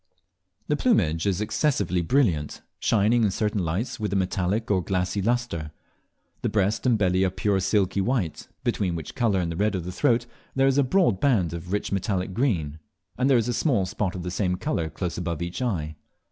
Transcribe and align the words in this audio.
The 0.67 0.75
plumage 0.75 1.27
is 1.27 1.41
excessively 1.41 2.01
brilliant, 2.01 2.63
shining 2.79 3.23
in 3.23 3.29
certain 3.29 3.63
lights 3.63 3.99
with 3.99 4.11
a 4.11 4.15
metallic 4.15 4.71
or 4.71 4.81
glassy 4.83 5.21
lustre. 5.21 5.69
The 6.41 6.49
breast 6.49 6.87
and 6.87 6.97
belly 6.97 7.23
are 7.23 7.29
pure 7.29 7.59
silky 7.59 8.01
white, 8.01 8.47
between 8.63 8.95
which 8.95 9.13
colour 9.13 9.39
and 9.39 9.51
the 9.51 9.55
red 9.57 9.75
of 9.75 9.85
the 9.85 9.91
throat 9.91 10.25
there 10.55 10.65
is 10.65 10.79
a 10.79 10.83
broad 10.83 11.19
band 11.19 11.53
of 11.53 11.71
rich 11.71 11.91
metallic 11.91 12.33
green, 12.33 12.79
and 13.15 13.29
there 13.29 13.37
is 13.37 13.47
a 13.47 13.53
small 13.53 13.85
spot 13.85 14.15
of 14.15 14.23
the 14.23 14.31
same 14.31 14.55
colour 14.55 14.89
close 14.89 15.19
above 15.19 15.39
each 15.39 15.61
eye. 15.61 15.95